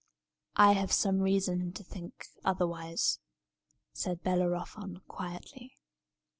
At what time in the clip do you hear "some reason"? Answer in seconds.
0.91-1.73